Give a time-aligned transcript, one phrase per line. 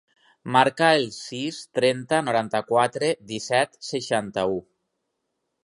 [0.53, 4.59] Marca el sis, trenta, noranta-quatre, disset, seixanta-u.